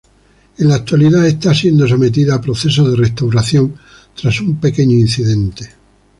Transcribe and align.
En 0.57 0.67
la 0.67 0.73
actualidad 0.77 1.27
está 1.27 1.53
siendo 1.53 1.87
sometida 1.87 2.33
a 2.33 2.41
procesos 2.41 2.89
de 2.89 2.95
restauración, 2.95 3.75
tras 4.19 4.41
un 4.41 4.59
pequeño 4.59 4.95
incidente. 4.97 5.69